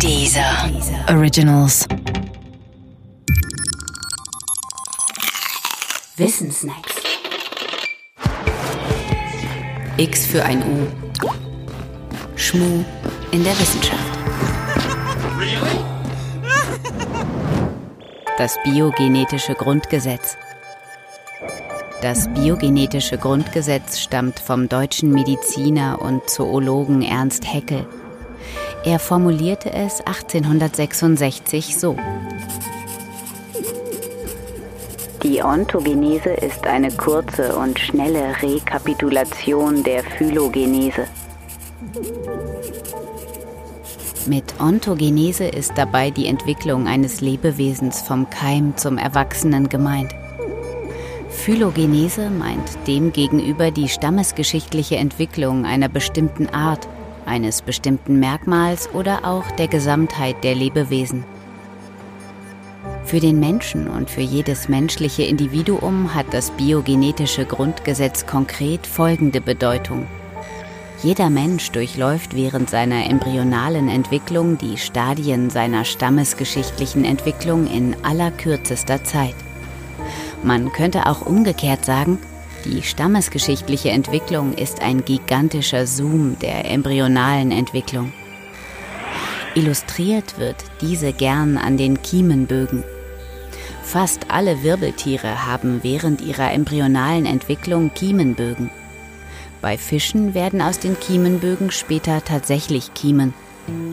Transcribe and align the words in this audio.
Dieser 0.00 0.70
Originals. 1.08 1.86
Wissensnacks. 6.16 6.94
X 9.96 10.26
für 10.26 10.44
ein 10.44 10.62
U. 10.62 10.86
Schmu 12.36 12.84
in 13.30 13.44
der 13.44 13.58
Wissenschaft. 13.58 14.00
Das 18.36 18.56
biogenetische 18.62 19.54
Grundgesetz. 19.54 20.36
Das 22.02 22.28
biogenetische 22.34 23.16
Grundgesetz 23.16 24.00
stammt 24.00 24.38
vom 24.38 24.68
deutschen 24.68 25.10
Mediziner 25.10 26.02
und 26.02 26.28
Zoologen 26.28 27.00
Ernst 27.00 27.46
Haeckel. 27.46 27.86
Er 28.84 28.98
formulierte 28.98 29.72
es 29.72 30.00
1866 30.00 31.78
so. 31.78 31.96
Die 35.22 35.42
Ontogenese 35.42 36.28
ist 36.28 36.66
eine 36.66 36.90
kurze 36.90 37.56
und 37.56 37.78
schnelle 37.78 38.34
Rekapitulation 38.42 39.82
der 39.82 40.04
Phylogenese. 40.04 41.06
Mit 44.26 44.60
Ontogenese 44.60 45.44
ist 45.44 45.72
dabei 45.76 46.10
die 46.10 46.26
Entwicklung 46.26 46.86
eines 46.86 47.22
Lebewesens 47.22 48.02
vom 48.02 48.28
Keim 48.28 48.76
zum 48.76 48.98
Erwachsenen 48.98 49.70
gemeint. 49.70 50.14
Phylogenese 51.30 52.28
meint 52.28 52.76
demgegenüber 52.86 53.70
die 53.70 53.88
stammesgeschichtliche 53.88 54.96
Entwicklung 54.96 55.64
einer 55.64 55.88
bestimmten 55.88 56.48
Art, 56.48 56.86
eines 57.26 57.62
bestimmten 57.62 58.18
Merkmals 58.20 58.88
oder 58.92 59.24
auch 59.24 59.50
der 59.52 59.68
Gesamtheit 59.68 60.42
der 60.44 60.54
Lebewesen. 60.54 61.24
Für 63.04 63.20
den 63.20 63.38
Menschen 63.38 63.88
und 63.88 64.10
für 64.10 64.22
jedes 64.22 64.68
menschliche 64.68 65.24
Individuum 65.24 66.14
hat 66.14 66.26
das 66.32 66.50
biogenetische 66.50 67.44
Grundgesetz 67.44 68.26
konkret 68.26 68.86
folgende 68.86 69.40
Bedeutung. 69.40 70.06
Jeder 71.02 71.28
Mensch 71.28 71.70
durchläuft 71.70 72.34
während 72.34 72.70
seiner 72.70 73.10
embryonalen 73.10 73.88
Entwicklung 73.88 74.56
die 74.56 74.78
Stadien 74.78 75.50
seiner 75.50 75.84
stammesgeschichtlichen 75.84 77.04
Entwicklung 77.04 77.66
in 77.66 77.94
allerkürzester 78.02 79.04
Zeit. 79.04 79.34
Man 80.42 80.72
könnte 80.72 81.06
auch 81.06 81.26
umgekehrt 81.26 81.84
sagen, 81.84 82.18
die 82.64 82.82
stammesgeschichtliche 82.82 83.90
Entwicklung 83.90 84.54
ist 84.54 84.80
ein 84.80 85.04
gigantischer 85.04 85.86
Zoom 85.86 86.38
der 86.38 86.70
embryonalen 86.70 87.50
Entwicklung. 87.50 88.12
Illustriert 89.54 90.38
wird 90.38 90.56
diese 90.80 91.12
gern 91.12 91.56
an 91.58 91.76
den 91.76 92.02
Kiemenbögen. 92.02 92.82
Fast 93.82 94.30
alle 94.30 94.62
Wirbeltiere 94.62 95.46
haben 95.46 95.80
während 95.82 96.20
ihrer 96.20 96.52
embryonalen 96.52 97.26
Entwicklung 97.26 97.92
Kiemenbögen. 97.94 98.70
Bei 99.60 99.78
Fischen 99.78 100.34
werden 100.34 100.60
aus 100.60 100.78
den 100.78 100.98
Kiemenbögen 100.98 101.70
später 101.70 102.24
tatsächlich 102.24 102.94
Kiemen. 102.94 103.32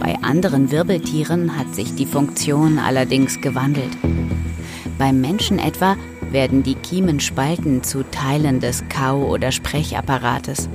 Bei 0.00 0.16
anderen 0.22 0.70
Wirbeltieren 0.70 1.56
hat 1.56 1.74
sich 1.74 1.94
die 1.94 2.06
Funktion 2.06 2.78
allerdings 2.78 3.40
gewandelt. 3.40 3.96
Beim 4.98 5.20
Menschen 5.20 5.58
etwa 5.58 5.96
werden 6.34 6.62
die 6.62 6.74
Kiemenspalten 6.74 7.82
zu 7.82 8.02
Teilen 8.02 8.60
des 8.60 8.84
Kau- 8.90 9.24
oder 9.30 9.52
Sprechapparates. 9.52 10.68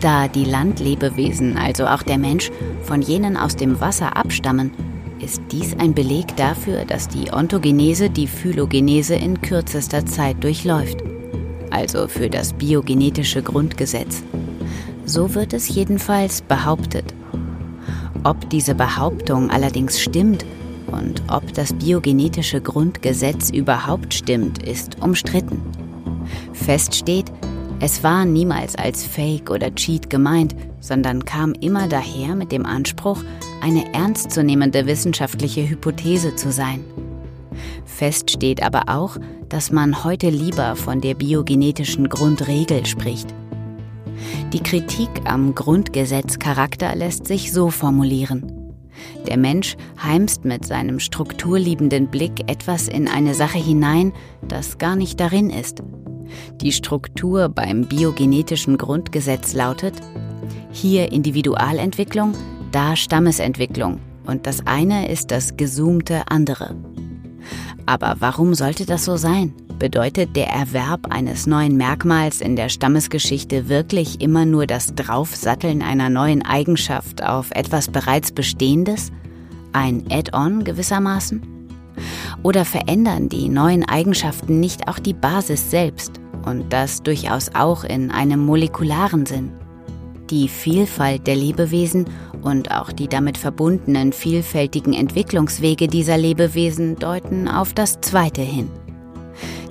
Da 0.00 0.28
die 0.28 0.44
Landlebewesen, 0.44 1.56
also 1.56 1.86
auch 1.86 2.02
der 2.02 2.18
Mensch, 2.18 2.50
von 2.82 3.00
jenen 3.00 3.38
aus 3.38 3.56
dem 3.56 3.80
Wasser 3.80 4.16
abstammen, 4.16 4.72
ist 5.20 5.40
dies 5.52 5.74
ein 5.78 5.94
Beleg 5.94 6.36
dafür, 6.36 6.84
dass 6.84 7.08
die 7.08 7.32
Ontogenese 7.32 8.10
die 8.10 8.26
Phylogenese 8.26 9.14
in 9.14 9.40
kürzester 9.40 10.04
Zeit 10.04 10.42
durchläuft. 10.42 10.98
Also 11.70 12.08
für 12.08 12.28
das 12.28 12.52
biogenetische 12.52 13.42
Grundgesetz. 13.42 14.22
So 15.06 15.34
wird 15.34 15.52
es 15.52 15.68
jedenfalls 15.68 16.42
behauptet. 16.42 17.14
Ob 18.24 18.50
diese 18.50 18.74
Behauptung 18.74 19.50
allerdings 19.50 20.00
stimmt 20.00 20.44
und 20.92 21.22
ob 21.28 21.52
das 21.54 21.72
biogenetische 21.72 22.60
Grundgesetz 22.60 23.50
überhaupt 23.50 24.14
stimmt, 24.14 24.62
ist 24.62 25.02
umstritten. 25.02 25.60
Fest 26.52 26.94
steht, 26.94 27.32
es 27.80 28.04
war 28.04 28.24
niemals 28.24 28.76
als 28.76 29.04
Fake 29.04 29.50
oder 29.50 29.74
Cheat 29.74 30.08
gemeint, 30.08 30.54
sondern 30.80 31.24
kam 31.24 31.52
immer 31.54 31.88
daher 31.88 32.36
mit 32.36 32.52
dem 32.52 32.64
Anspruch, 32.64 33.18
eine 33.60 33.92
ernstzunehmende 33.92 34.86
wissenschaftliche 34.86 35.68
Hypothese 35.68 36.36
zu 36.36 36.52
sein. 36.52 36.84
Fest 37.84 38.30
steht 38.30 38.62
aber 38.62 38.84
auch, 38.86 39.16
dass 39.48 39.70
man 39.70 40.04
heute 40.04 40.30
lieber 40.30 40.76
von 40.76 41.00
der 41.00 41.14
biogenetischen 41.14 42.08
Grundregel 42.08 42.86
spricht. 42.86 43.34
Die 44.52 44.62
Kritik 44.62 45.10
am 45.24 45.54
Grundgesetzcharakter 45.54 46.94
lässt 46.94 47.26
sich 47.26 47.52
so 47.52 47.70
formulieren. 47.70 48.61
Der 49.26 49.36
Mensch 49.36 49.76
heimst 50.02 50.44
mit 50.44 50.66
seinem 50.66 51.00
strukturliebenden 51.00 52.08
Blick 52.08 52.50
etwas 52.50 52.88
in 52.88 53.08
eine 53.08 53.34
Sache 53.34 53.58
hinein, 53.58 54.12
das 54.46 54.78
gar 54.78 54.96
nicht 54.96 55.20
darin 55.20 55.50
ist. 55.50 55.82
Die 56.60 56.72
Struktur 56.72 57.48
beim 57.48 57.86
biogenetischen 57.86 58.78
Grundgesetz 58.78 59.54
lautet, 59.54 59.94
hier 60.70 61.12
Individualentwicklung, 61.12 62.34
da 62.70 62.96
Stammesentwicklung 62.96 64.00
und 64.26 64.46
das 64.46 64.66
eine 64.66 65.08
ist 65.08 65.30
das 65.30 65.56
gezoomte 65.56 66.22
andere. 66.28 66.74
Aber 67.86 68.16
warum 68.20 68.54
sollte 68.54 68.86
das 68.86 69.04
so 69.04 69.16
sein? 69.16 69.52
Bedeutet 69.78 70.36
der 70.36 70.48
Erwerb 70.48 71.12
eines 71.12 71.46
neuen 71.46 71.76
Merkmals 71.76 72.40
in 72.40 72.54
der 72.54 72.68
Stammesgeschichte 72.68 73.68
wirklich 73.68 74.20
immer 74.20 74.44
nur 74.44 74.66
das 74.66 74.94
Draufsatteln 74.94 75.82
einer 75.82 76.08
neuen 76.08 76.44
Eigenschaft 76.44 77.22
auf 77.22 77.50
etwas 77.50 77.88
bereits 77.88 78.30
Bestehendes? 78.30 79.10
Ein 79.72 80.04
Add-on 80.10 80.62
gewissermaßen? 80.62 81.42
Oder 82.42 82.64
verändern 82.64 83.28
die 83.28 83.48
neuen 83.48 83.84
Eigenschaften 83.88 84.60
nicht 84.60 84.88
auch 84.88 84.98
die 84.98 85.14
Basis 85.14 85.70
selbst 85.70 86.20
und 86.44 86.72
das 86.72 87.02
durchaus 87.02 87.50
auch 87.54 87.84
in 87.84 88.10
einem 88.10 88.44
molekularen 88.44 89.26
Sinn? 89.26 89.50
Die 90.30 90.48
Vielfalt 90.48 91.26
der 91.26 91.36
Lebewesen 91.36 92.06
und 92.42 92.70
auch 92.70 92.92
die 92.92 93.08
damit 93.08 93.38
verbundenen 93.38 94.12
vielfältigen 94.12 94.92
Entwicklungswege 94.92 95.86
dieser 95.86 96.18
Lebewesen 96.18 96.96
deuten 96.96 97.48
auf 97.48 97.72
das 97.72 98.00
Zweite 98.00 98.42
hin. 98.42 98.70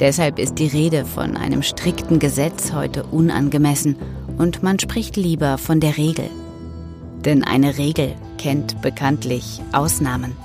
Deshalb 0.00 0.38
ist 0.38 0.58
die 0.58 0.66
Rede 0.66 1.04
von 1.04 1.36
einem 1.36 1.62
strikten 1.62 2.18
Gesetz 2.18 2.72
heute 2.72 3.04
unangemessen 3.04 3.96
und 4.38 4.62
man 4.62 4.78
spricht 4.78 5.16
lieber 5.16 5.58
von 5.58 5.78
der 5.78 5.96
Regel. 5.96 6.28
Denn 7.24 7.44
eine 7.44 7.78
Regel 7.78 8.14
kennt 8.38 8.82
bekanntlich 8.82 9.60
Ausnahmen. 9.72 10.36